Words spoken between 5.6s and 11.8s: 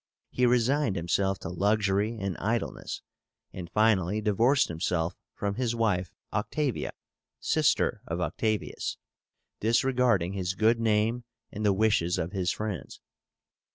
wife Octavia, sister of Octavius, disregarding his good name and the